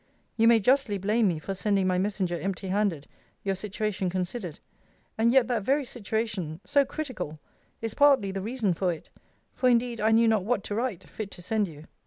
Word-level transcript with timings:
You 0.35 0.47
may 0.47 0.59
justly 0.59 0.97
blame 0.97 1.27
me 1.27 1.37
for 1.37 1.53
sending 1.53 1.85
my 1.85 1.99
messenger 1.99 2.39
empty 2.39 2.69
handed, 2.69 3.05
your 3.43 3.53
situation 3.53 4.09
considered; 4.09 4.59
and 5.15 5.31
yet 5.31 5.47
that 5.49 5.61
very 5.61 5.85
situation 5.85 6.59
(so 6.65 6.83
critical!) 6.83 7.39
is 7.83 7.93
partly 7.93 8.31
the 8.31 8.41
reason 8.41 8.73
for 8.73 8.91
it: 8.91 9.11
for 9.53 9.69
indeed 9.69 10.01
I 10.01 10.09
knew 10.09 10.27
not 10.27 10.43
what 10.43 10.63
to 10.63 10.73
write, 10.73 11.07
fit 11.07 11.29
to 11.29 11.43
send 11.43 11.67
you. 11.67 11.85